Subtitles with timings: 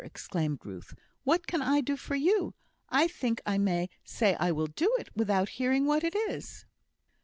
[0.03, 0.95] exclaimed Ruth;
[1.25, 2.55] "what can I do for you?
[2.89, 6.65] I think I may say I will do it, without hearing what it is."